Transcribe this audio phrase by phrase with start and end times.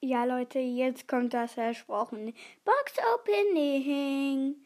[0.00, 2.32] Ja, Leute, jetzt kommt das versprochene
[2.64, 4.64] Box Opening.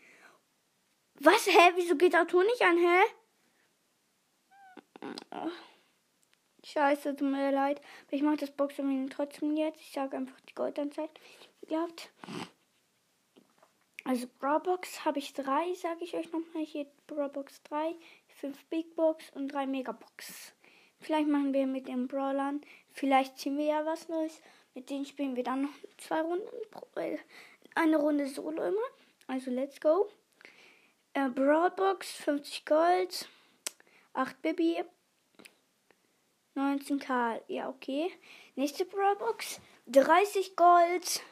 [1.15, 1.47] Was?
[1.47, 1.73] Hä?
[1.77, 3.01] Wieso geht der Ton nicht an, hä?
[6.65, 7.81] Scheiße, tut mir leid.
[8.07, 9.81] Aber ich mache das Box Opening trotzdem jetzt.
[9.81, 11.13] Ich sage einfach die Goldanzeige.
[11.67, 12.13] Glaubt.
[14.05, 16.65] Also Brawlbox habe ich drei, sage ich euch nochmal.
[16.65, 17.95] Hier Brawlbox 3,
[18.29, 20.53] 5 Big Box und 3 Megabox.
[21.03, 22.61] Vielleicht machen wir mit den Brawlern,
[22.93, 24.41] vielleicht ziehen wir ja was Neues.
[24.75, 26.47] Mit denen spielen wir dann noch zwei Runden,
[27.75, 28.87] eine Runde Solo immer.
[29.27, 30.09] Also let's go.
[31.15, 33.29] Äh, Brawlbox 50 Gold,
[34.15, 34.85] 8 Bibi,
[36.55, 37.43] 19 Karl.
[37.49, 38.11] Ja, okay.
[38.55, 41.23] Nächste Brawlbox 30 Gold.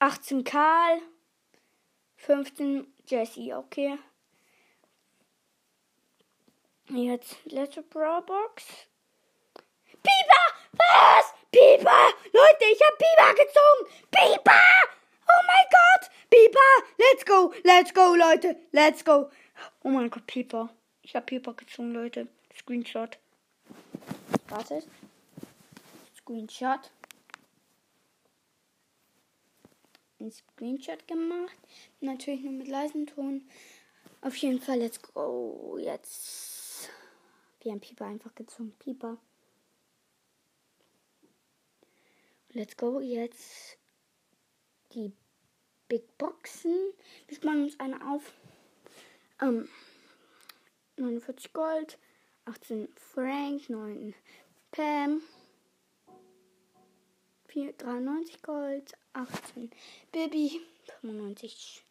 [0.00, 1.00] 18 Karl,
[2.16, 3.98] 15 Jesse, okay.
[6.94, 8.64] Jetzt letzte Brawlbox.
[10.02, 10.44] Biber!
[10.72, 11.34] Was?
[11.50, 12.12] Biber!
[12.32, 14.04] Leute, ich hab Biber gezogen!
[14.10, 14.60] Biber!
[15.26, 16.10] Oh mein Gott!
[16.30, 16.86] Biber!
[16.98, 17.52] Let's go!
[17.64, 18.56] Let's go, Leute!
[18.72, 19.30] Let's go!
[19.82, 20.70] Oh mein Gott, Piper.
[21.02, 22.28] Ich hab Piper gezogen, Leute.
[22.56, 23.18] Screenshot.
[24.48, 24.86] Wartet.
[26.16, 26.90] Screenshot.
[30.20, 31.56] einen Screenshot gemacht.
[32.00, 33.42] Natürlich nur mit leisem Ton.
[34.22, 35.78] Auf jeden Fall, let's go.
[35.78, 36.53] Jetzt.
[37.64, 38.74] Wir haben Pieper einfach gezogen.
[38.78, 39.16] Pieper.
[42.50, 43.00] Let's go.
[43.00, 43.78] Jetzt
[44.92, 45.12] die
[45.88, 46.92] Big Boxen.
[47.26, 48.34] Wir sparen uns eine auf.
[49.40, 49.66] Ähm,
[50.96, 51.98] 49 Gold,
[52.44, 54.14] 18 Frank, 9
[54.70, 55.22] Pam,
[57.48, 59.70] 4, 93 Gold, 18
[60.12, 60.60] Baby,
[61.00, 61.82] 95,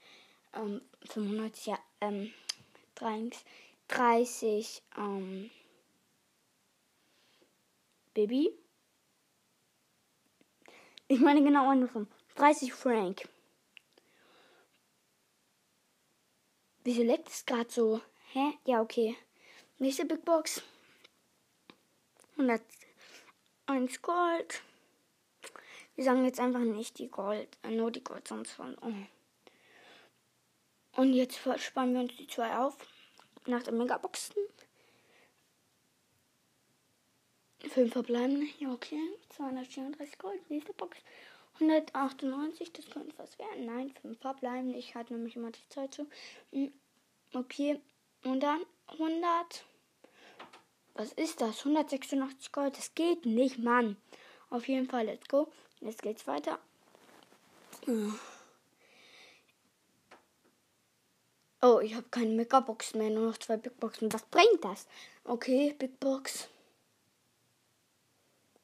[0.54, 2.32] ähm, 95, ja, ähm,
[2.96, 5.50] 30, ähm,
[8.14, 8.52] Baby.
[11.08, 12.08] Ich meine genau andersrum.
[12.36, 13.28] 30 Frank.
[16.84, 18.02] Wieso leckt es gerade so?
[18.34, 18.58] Hä?
[18.66, 19.16] Ja, okay.
[19.78, 20.64] Nächste Big Box.
[22.38, 24.62] 101 Gold.
[25.96, 28.76] Wir sagen jetzt einfach nicht die Gold, äh, nur die Gold, sonst von.
[28.82, 31.02] Oh.
[31.02, 32.76] Und jetzt spannen wir uns die zwei auf.
[33.46, 34.36] Nach der Megaboxen.
[37.74, 38.48] Fünf verbleiben.
[38.60, 39.00] Ja, okay.
[39.30, 40.48] 234 Gold.
[40.52, 40.96] Nächste Box.
[41.56, 42.72] 198.
[42.72, 43.66] Das könnte was werden.
[43.66, 44.76] Nein, fünf verbleiben.
[44.76, 46.06] Ich hatte nämlich immer die Zeit zu.
[46.52, 46.72] Hm,
[47.34, 47.80] okay.
[48.24, 49.66] Und dann 100.
[50.94, 51.66] Was ist das?
[51.66, 52.78] 186 Gold.
[52.78, 53.98] Das geht nicht, Mann.
[54.52, 55.48] Auf jeden Fall, let's go.
[55.82, 56.60] Jetzt geht's weiter.
[61.64, 64.14] Oh, ich habe keine Megabox mehr, nur noch zwei Big Boxen.
[64.14, 64.86] Was bringt das?
[65.24, 66.50] Okay, Big Box.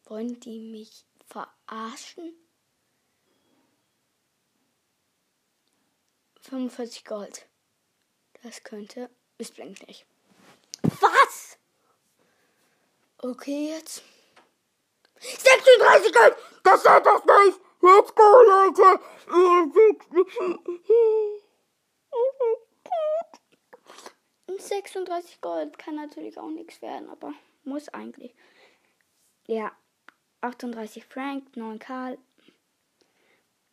[0.10, 2.34] Wollen die mich verarschen?
[6.42, 7.48] 45 Gold.
[8.42, 9.12] Das könnte.
[9.38, 10.08] Es blinkt nicht.
[10.82, 11.60] Was?
[13.20, 14.02] Okay, jetzt.
[15.20, 16.36] 36 Gold!
[16.64, 17.60] Das seid das nicht!
[17.82, 19.00] Let's go, Leute!
[24.58, 27.34] 36 Gold kann natürlich auch nichts werden, aber
[27.64, 28.34] muss eigentlich.
[29.46, 29.72] Ja,
[30.42, 32.18] 38 Frank, 9 Karl.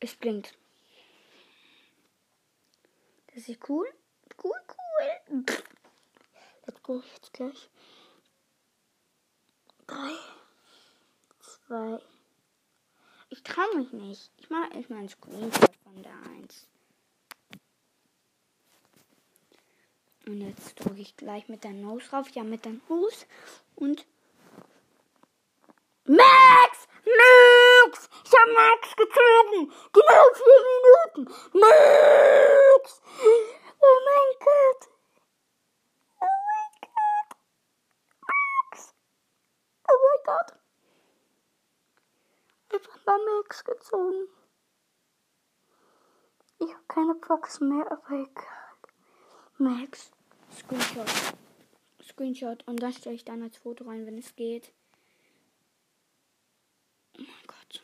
[0.01, 0.55] Es blinkt.
[3.35, 3.87] Das ist cool.
[4.43, 5.45] Cool, cool.
[6.67, 7.71] Let's go, jetzt gleich.
[9.87, 10.37] 3
[11.67, 11.99] zwei.
[13.31, 14.31] Ich traue mich nicht.
[14.39, 16.69] Ich mache erstmal einen Screenshot von der 1.
[20.27, 22.29] Und jetzt drücke ich gleich mit der Nose drauf.
[22.31, 23.27] Ja, mit der Nose.
[23.75, 24.07] Und.
[26.05, 26.89] Max!
[27.05, 28.09] Max!
[28.25, 28.97] Ich habe Max
[29.93, 31.35] Genau vier Minuten!
[31.59, 33.03] Max!
[33.81, 34.89] Oh mein Gott!
[36.21, 37.39] Oh mein Gott!
[38.21, 38.95] Max!
[39.89, 40.57] Oh mein Gott!
[43.07, 44.29] war Max gezogen.
[46.59, 48.45] Ich habe keine Box mehr, aber egal.
[49.59, 50.11] Max.
[50.53, 51.09] Screenshot.
[52.03, 52.67] Screenshot.
[52.67, 54.73] Und das stelle ich dann als Foto rein, wenn es geht.
[57.19, 57.83] Oh mein Gott.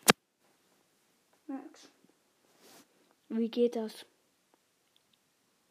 [1.53, 1.91] Max.
[3.29, 4.07] Wie geht das?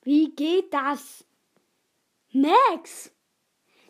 [0.03, 1.25] Wie geht das?
[2.31, 3.11] Max!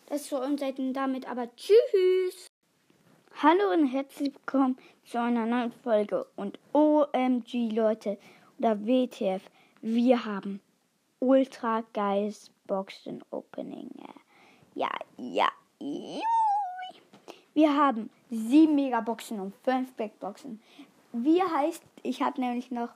[0.06, 0.62] Das ist für uns
[0.94, 2.48] damit, aber tschüss!
[3.44, 6.26] Hallo und herzlich willkommen zu einer neuen Folge.
[6.38, 8.18] Und OMG, Leute,
[8.58, 9.42] oder WTF,
[9.82, 10.62] wir haben
[11.20, 13.90] ultra geiles Boxen Opening.
[14.76, 15.50] Ja, ja.
[17.54, 20.62] Wir haben sieben Megaboxen und fünf Big Boxen.
[21.14, 22.90] Wie heißt, ich habe nämlich noch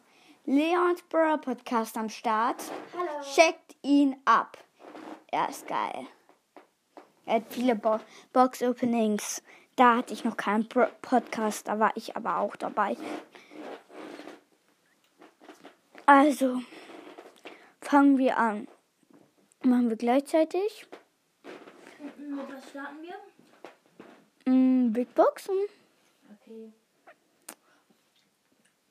[0.45, 2.63] Leons Bro Podcast am Start.
[2.93, 3.21] Hallo.
[3.21, 4.57] Checkt ihn ab.
[5.31, 6.07] Er ist geil.
[7.25, 7.99] Er hat viele Bo
[8.31, 9.43] Box Openings.
[9.75, 12.95] Da hatte ich noch keinen Bro Podcast, da war ich aber auch dabei.
[16.05, 16.61] Also,
[17.81, 18.69] fangen wir an.
[19.63, 20.87] Machen wir gleichzeitig.
[21.99, 24.53] Mit was starten wir?
[24.53, 25.57] Mm, Big Boxen.
[26.41, 26.71] Okay.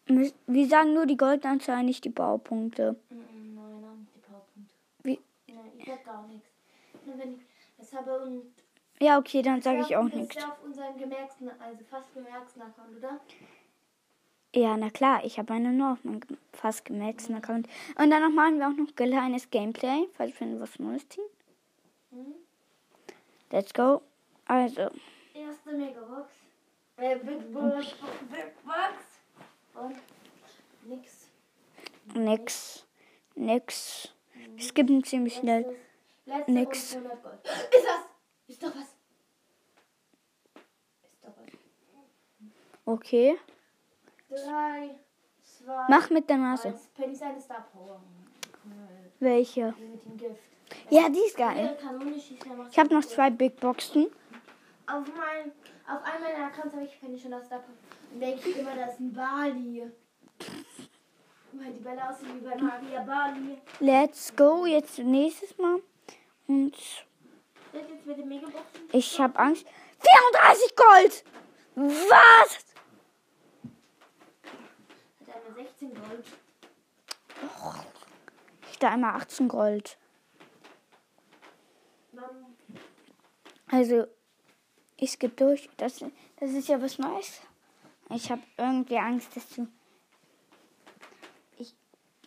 [0.07, 2.97] Wir sagen nur die Goldanzahl, nicht die Baupunkte.
[3.11, 3.15] Mm,
[3.55, 4.75] Nein, nein, die Powerpunkte.
[5.03, 5.21] Wie?
[5.49, 6.49] Nein, ich sag gar nichts.
[7.07, 7.41] Nur wenn ich
[7.79, 8.43] das habe und.
[9.01, 10.35] Ja, okay, dann sage Das ich auch ist nichts.
[10.37, 13.21] ja auf unserem gemerkten, also fast gemerkten Account, oder?
[14.55, 16.21] Ja, na klar, ich habe einen nur auf meinem
[16.53, 17.67] fast gemaxten Account.
[17.99, 21.25] Und danach machen wir auch noch kleines Gameplay, falls wir was Neues ziehen.
[22.13, 22.35] Mhm.
[23.51, 24.01] Let's go.
[24.47, 24.91] Also,
[25.35, 26.31] Erste Megabox.
[26.99, 27.95] Äh, Big Box.
[28.31, 29.14] Big Box.
[29.75, 29.97] Und
[30.87, 31.29] nix.
[32.15, 32.87] nix.
[33.35, 34.09] Nix.
[34.55, 35.77] Wir skippen ziemlich schnell.
[36.27, 36.95] Letzte Nix.
[36.95, 37.39] und 100 Gold.
[37.45, 38.01] Ist das?
[38.47, 38.97] Ist doch was.
[41.03, 41.53] Ist doch was.
[42.85, 43.37] Okay.
[44.29, 44.91] Drei,
[45.43, 46.69] zwei, Mach mit der Nase.
[46.69, 46.87] eins.
[46.95, 48.01] Penny seine Star Power.
[49.21, 49.75] Welche?
[49.79, 50.41] Die mit dem Gift.
[50.91, 51.77] Ja, die ist geil.
[52.71, 54.07] Ich habe noch zwei Big Boxen.
[54.87, 55.53] Auf, mein,
[55.89, 57.65] auf einem meiner Accounts habe ich schon das Star.
[58.13, 59.91] Und denke ich immer, das ist ein Bali.
[61.53, 63.59] Weil die Bälle aussehen wie bei Maria Bali.
[63.81, 64.67] Let's go.
[64.67, 65.81] Jetzt nächstes Mal.
[66.47, 66.77] Und
[68.93, 69.67] ich habe Angst.
[70.33, 71.25] 34 Gold!
[71.77, 72.65] Was?
[75.27, 76.27] Hat einmal 16 Gold.
[78.71, 79.99] Ich da einmal 18 Gold.
[83.69, 84.07] Also,
[84.97, 85.69] ich skippe durch.
[85.77, 86.05] Das,
[86.37, 87.41] das ist ja was Neues.
[88.11, 89.67] Ich habe irgendwie Angst, dass du.
[91.59, 91.75] Ich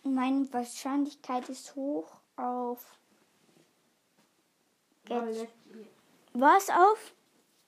[0.04, 2.98] meine Wahrscheinlichkeit ist hoch auf.
[5.08, 5.46] Jetzt.
[6.34, 7.14] Was auf?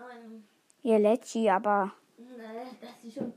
[0.01, 0.45] Ähm,
[0.83, 3.33] Ja, Letschi, aber ne, das ist schon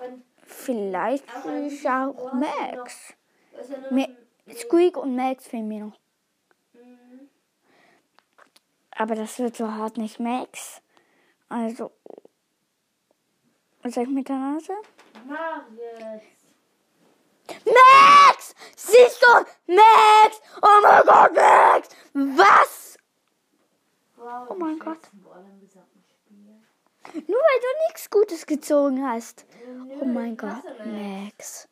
[0.00, 1.24] ein, vielleicht
[1.66, 3.14] ich auch Max.
[3.60, 5.98] ist noch Squeak und Max fehlen mir noch.
[8.96, 10.80] Aber das wird so hart nicht Max.
[11.48, 11.92] Also.
[13.82, 14.74] Was sag ich mit der Nase?
[17.64, 18.54] Max!
[18.76, 19.74] Siehst du?
[19.74, 20.40] Max!
[20.62, 21.88] Oh mein Gott, Max!
[22.12, 22.96] Was?
[24.16, 24.98] Wow, Oh mein Gott.
[27.14, 27.26] Nur weil
[27.60, 29.44] du nichts Gutes gezogen hast.
[29.66, 31.68] Nö, Oh mein Gott, Max.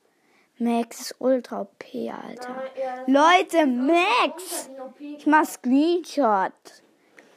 [0.58, 1.00] Max.
[1.00, 2.48] Ist ultra OP, Alter.
[2.48, 4.68] Nein, ja, Leute, Max!
[4.98, 6.52] Ich mach Screenshot.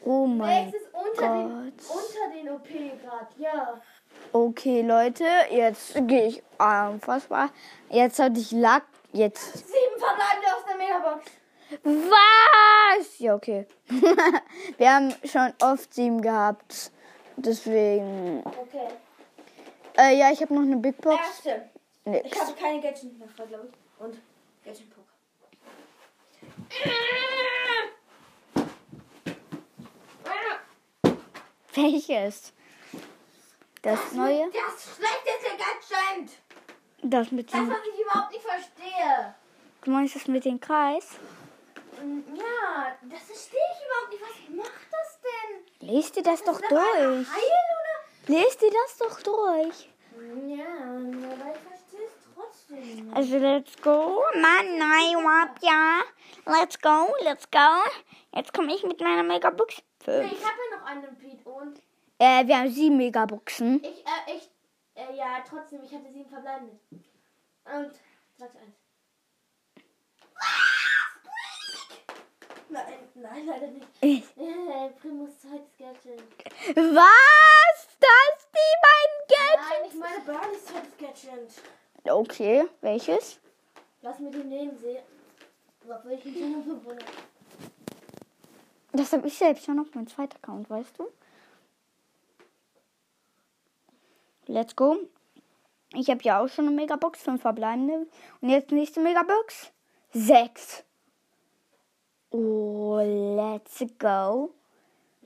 [0.06, 1.98] Oh mein Max ist unter den, Gott.
[1.98, 2.68] unter den OP
[3.02, 3.82] gerade, ja.
[4.32, 7.50] Okay, Leute, jetzt gehe ich unfassbar.
[7.90, 8.84] Jetzt hatte ich Lack.
[9.12, 9.58] Jetzt.
[9.58, 11.26] Sieben verbleibende aus der Megabox.
[11.84, 13.20] Was?
[13.20, 13.68] Ja, okay.
[14.78, 16.92] Wir haben schon oft sieben gehabt.
[17.38, 18.44] Deswegen.
[18.46, 18.88] Okay.
[19.98, 21.16] Äh, ja, ich habe noch eine Big Box.
[21.46, 21.70] Erste.
[22.06, 22.40] Ich Nix.
[22.40, 24.04] habe keine Gadget mehr glaube ich.
[24.04, 24.18] Und
[24.66, 25.04] Gadget Poker.
[31.76, 32.54] Welches?
[33.82, 34.50] Das neue?
[34.52, 36.32] Das schlechteste Gadget.
[37.02, 37.70] Das mit Das, dem.
[37.70, 39.36] was ich überhaupt nicht verstehe.
[39.84, 41.08] Du meinst das mit dem Kreis?
[42.02, 44.22] Und ja, das verstehe ich überhaupt nicht.
[44.22, 45.90] Was macht das denn?
[45.90, 47.28] Lest dir das doch Ist das eine durch.
[47.28, 47.52] Heil
[48.28, 49.90] Lest dir das doch durch.
[50.48, 53.16] Ja, aber ich verstehe es trotzdem nicht.
[53.18, 54.24] Also, let's go.
[54.36, 55.18] Mann, nein,
[55.62, 56.02] ja.
[56.46, 57.60] Let's go, let's go.
[58.34, 59.82] Jetzt komme ich mit meiner Megabox.
[60.06, 60.32] Nee, Fünf.
[60.34, 61.80] ich habe ja noch einen Pete und
[62.20, 63.82] Äh, wir haben sieben Megaboxen.
[63.84, 64.50] ich, äh, ich,
[64.96, 66.78] äh, ja, trotzdem, ich hatte sieben verbleibende.
[67.66, 67.92] Und,
[68.38, 68.76] sag eins.
[72.70, 73.88] Nein, nein, leider nicht.
[74.02, 76.22] Äh, Äh, Primus zweites Gadget.
[76.76, 77.88] Was?
[78.00, 79.20] Das die beiden
[79.56, 81.24] Nein, ich meine Barneys zweites Gadget.
[81.32, 81.62] Gadgets?
[82.06, 83.40] Okay, welches?
[84.02, 85.04] Lass mir den nehmen, sehen.
[85.88, 87.06] Obwohl ich ihn schon verbunden
[88.94, 91.08] Das habe ich selbst schon auf meinem zweiten Account, weißt du?
[94.46, 94.98] Let's go.
[95.94, 98.08] Ich habe ja auch schon eine Megabox, fünf verbleibende.
[98.42, 99.72] Und jetzt nächste Megabox.
[100.12, 100.84] Sechs.
[102.30, 103.00] Oh,
[103.36, 104.52] let's go.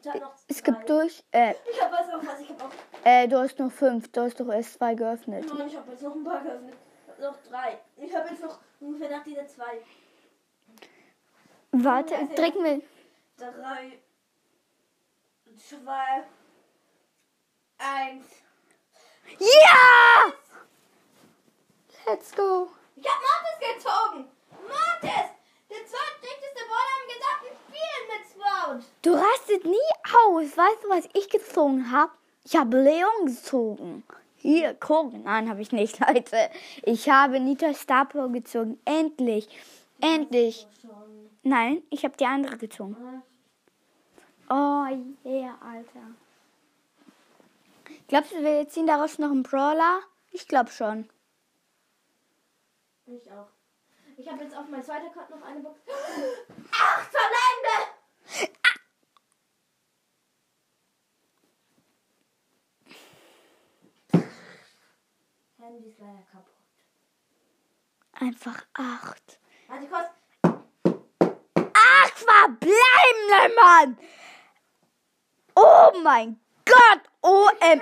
[0.02, 1.24] Ich hab noch Es gibt durch.
[1.32, 2.72] Äh, Ich hab was was, ich hab auch.
[3.04, 4.12] äh, du hast noch fünf.
[4.12, 5.46] Du hast doch erst zwei geöffnet.
[5.58, 6.76] Nein, ich hab jetzt noch ein paar geöffnet.
[7.20, 7.80] Noch drei.
[7.98, 9.82] Ich hab jetzt noch ungefähr nach dieser zwei.
[11.72, 12.82] Warte, drücken wir.
[13.38, 14.00] Drei.
[15.70, 16.24] Zwei.
[17.78, 18.26] eins.
[19.40, 20.34] Ja!
[22.08, 22.70] Let's go.
[22.96, 24.28] Ich hab Mortis gezogen.
[24.52, 25.30] Mortis!
[25.70, 28.86] Der zweitdichteste Brawler im gesamten Spiel mit Sprout.
[29.04, 29.92] Du rastet nie
[30.26, 30.58] aus.
[30.58, 32.12] Weißt du, was ich gezogen habe?
[32.44, 34.04] Ich habe Leon gezogen.
[34.38, 35.24] Hier, gucken.
[35.26, 36.50] Nein, habe ich nicht, Leute.
[36.84, 38.80] Ich habe Nita Star Power gezogen.
[38.86, 39.48] Endlich.
[40.00, 40.66] Endlich.
[41.48, 43.24] Nein, ich habe die andere gezogen.
[44.50, 44.86] Oh,
[45.24, 46.14] yeah, Alter.
[48.10, 50.02] Glaubst du, wir ziehen daraus noch einen Brawler?
[50.32, 51.10] Ich glaube schon.
[53.06, 53.48] Ich auch.
[54.18, 55.80] Ich habe jetzt auf mein zweiter Card noch eine Box.
[56.72, 58.52] Acht verbleibende!
[65.60, 66.54] Handy ist leider kaputt.
[68.12, 69.40] Einfach acht.
[69.68, 70.27] Warte kurz.
[72.26, 73.98] Verbleibende, Mann!
[75.56, 77.02] Oh mein Gott!
[77.22, 77.82] OM.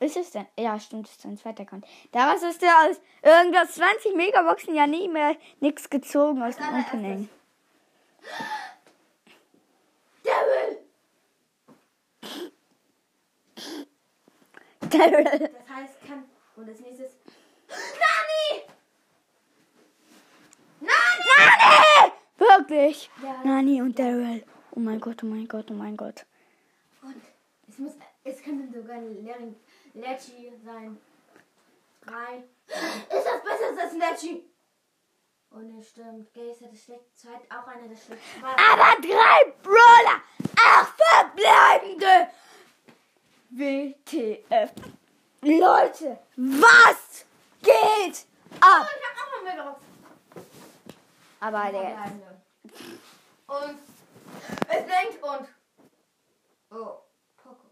[0.00, 0.46] Ist es denn?
[0.58, 1.86] Ja, stimmt, ist ein zweiter Account.
[2.10, 6.80] Daraus ist der aus irgendwas 20 Megaboxen ja nie mehr nichts gezogen aus dem.
[6.80, 7.28] Opening.
[10.24, 10.78] Devil!
[14.80, 15.24] Daryl.
[15.24, 16.24] Das heißt, kann.
[16.56, 17.12] Und als nächstes.
[17.68, 18.31] Nani!
[21.38, 22.12] Nani!
[22.38, 23.10] Wirklich?
[23.22, 23.40] Ja.
[23.44, 24.44] Nani und Daryl.
[24.72, 26.24] Oh mein Gott, oh mein Gott, oh mein Gott.
[27.02, 27.22] Und
[27.68, 27.92] es muss.
[28.24, 29.56] Es könnte sogar ein
[29.94, 30.98] Lecci sein.
[32.06, 32.44] Drei.
[32.66, 34.44] Ist das besser als Lecci?
[35.54, 36.32] Oh ne, stimmt.
[36.32, 37.04] Gaze hat das schlecht.
[37.14, 38.42] Zweit auch einer der schlechten.
[38.42, 40.22] Aber drei Brawler!
[40.56, 42.28] Acht verbleibende!
[43.50, 44.72] WTF.
[45.42, 47.26] Leute, was
[47.62, 48.26] geht
[48.60, 48.80] ab?
[48.80, 49.91] Oh, ich hab auch noch mehr Megabox.
[51.42, 52.04] Aber der.
[53.48, 53.78] Und
[54.68, 55.48] es denkt und.
[56.70, 56.98] Oh,
[57.36, 57.66] Poco.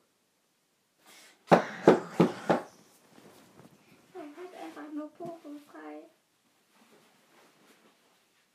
[1.48, 1.60] Dann
[4.36, 6.02] halt einfach nur Poco frei.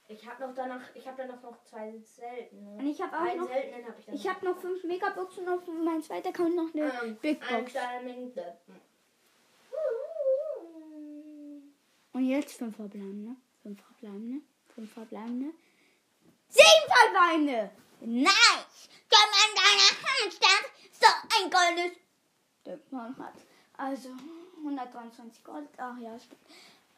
[0.10, 2.72] Ich habe noch danach, ich habe dann noch zwei seltene.
[2.72, 3.48] Und ich habe auch Einen noch.
[3.48, 4.15] seltenen habe ich dann.
[4.15, 7.74] Ich habe noch fünf Megaboxen und auf meinem zweiten Account noch eine ähm, Big Box.
[12.12, 13.38] Und jetzt fünf verbleibende.
[13.63, 14.41] Fünf verbleibende.
[14.75, 15.53] Fünf verbleibende.
[16.50, 17.72] Sieben verbleibende!
[18.01, 18.89] Nice!
[19.10, 20.65] Komm an deiner Handstand!
[20.91, 21.98] So ein goldes.
[22.91, 23.36] Mann hat.
[23.77, 24.10] Also
[24.58, 25.70] 123 Gold.
[25.77, 26.41] Ach ja, stimmt.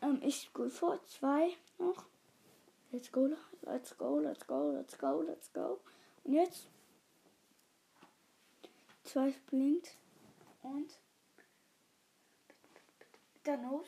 [0.01, 0.99] Ähm, ich gut vor.
[1.05, 2.05] Zwei noch.
[2.91, 3.27] Let's go,
[3.61, 5.79] let's go, let's go, let's go, let's go.
[6.23, 6.67] Und jetzt.
[9.03, 9.95] Zwei blinkt.
[10.63, 10.91] Und.
[13.43, 13.87] Dann los.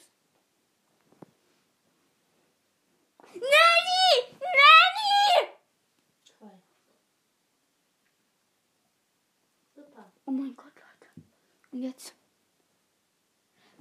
[3.34, 4.12] Nanny!
[4.40, 5.50] Nanny!
[6.40, 6.62] Toll.
[9.76, 10.12] Super.
[10.26, 11.28] Oh mein Gott, Leute.
[11.80, 12.14] Und jetzt.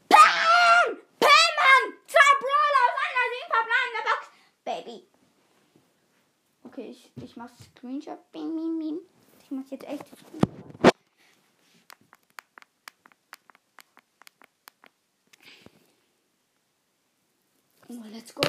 [0.09, 0.99] Bam!
[1.19, 1.99] Bam, Mann!
[2.07, 4.23] Zwei Brawler aus einer sieben Box.
[4.64, 5.09] Baby.
[6.62, 8.21] Okay, ich, ich mach Screenshot.
[8.33, 10.95] Ich mach jetzt echt Screenshot.
[17.88, 18.43] Oh, let's go.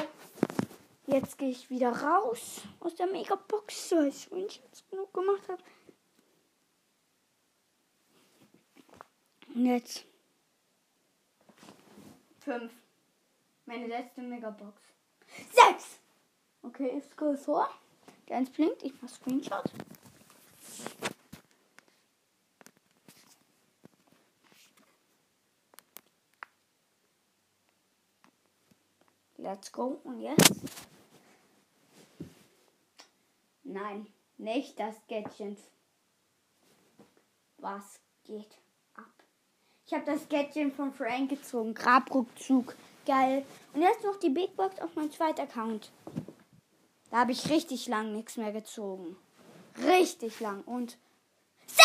[1.06, 5.60] Jetzt gehe ich wieder raus aus der Megabox, weil ich Screenshots genug gemacht habe.
[9.54, 10.04] Jetzt.
[12.40, 12.72] Fünf.
[13.66, 14.82] Meine letzte Megabox.
[15.52, 16.00] Sechs!
[16.62, 17.68] Okay, ich scroll vor.
[18.28, 19.64] Der eins blinkt, ich mach Screenshot.
[29.36, 30.00] Let's go.
[30.04, 30.52] Und jetzt?
[33.62, 35.58] Nein, nicht das Gadget.
[37.56, 38.58] Was geht?
[39.90, 41.74] Ich habe das Gadget von Frank gezogen.
[41.74, 42.76] Grabrückzug.
[43.04, 43.44] Geil.
[43.74, 45.90] Und jetzt noch die Big Box auf meinem zweiten Account.
[47.10, 49.16] Da habe ich richtig lang nichts mehr gezogen.
[49.84, 50.62] Richtig lang.
[50.62, 50.96] Und
[51.66, 51.82] 16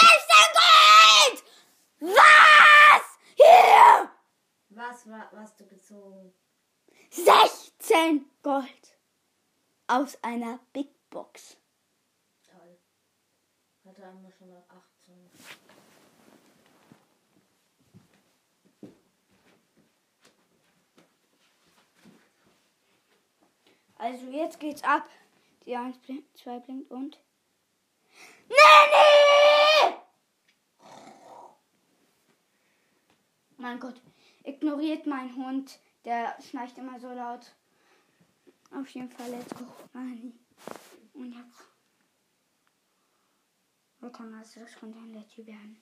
[0.54, 1.44] Gold!
[2.02, 3.18] Was?
[3.38, 4.12] Hier!
[4.70, 6.32] Was was du gezogen?
[7.10, 9.00] 16 Gold.
[9.88, 11.58] Aus einer Big Box.
[12.44, 12.78] Toll.
[13.84, 15.32] Hatte einmal schon mal 18.
[24.06, 25.10] Also jetzt geht's ab.
[25.66, 27.20] Die 1 blinkt, 2 blinkt und.
[28.48, 29.96] Nanny!
[33.58, 34.00] Mein Gott,
[34.44, 35.80] ignoriert mein Hund.
[36.04, 37.56] Der schnarcht immer so laut.
[38.70, 39.66] Auf jeden Fall, let's go.
[39.94, 40.36] Nanny.
[41.16, 41.64] Und jetzt.
[44.02, 45.82] Willkommen, also das könnte ein Letty werden.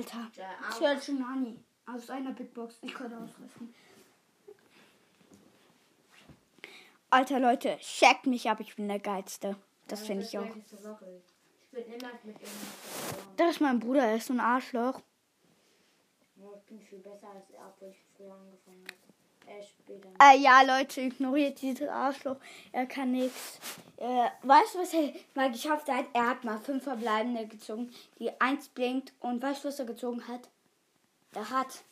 [0.00, 0.28] Alter.
[0.62, 1.58] Arm- Search Nani.
[1.86, 2.78] Aus einer Big Box.
[2.82, 3.74] Ich könnte ausrüsten.
[7.10, 9.56] Alter Leute, checkt mich ab, ich bin der Geilste.
[9.88, 10.44] Das finde ich auch.
[10.44, 10.52] Ich
[11.72, 12.48] bin immer mit ihm.
[13.36, 15.00] Das ist mein Bruder, er ist so ein Arschloch.
[16.36, 19.19] Ich bin viel besser als er, obwohl ich früher angefangen habe.
[20.22, 22.36] Äh, ja, Leute, ignoriert dieses Arschloch.
[22.72, 23.58] Er kann nichts.
[23.96, 26.06] Äh, weißt du, was er mal geschafft hat?
[26.12, 29.12] Er hat mal fünf verbleibende gezogen, die eins blinkt.
[29.20, 30.48] Und weißt du, was er gezogen hat?
[31.34, 31.82] Er hat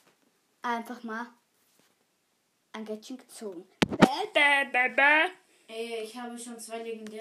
[0.63, 1.27] einfach mal
[2.73, 3.67] ein Gadget gezogen.
[3.89, 5.31] Bäh, bäh, bäh, bäh.
[5.69, 7.17] Ey, ich habe schon zwei legendäre.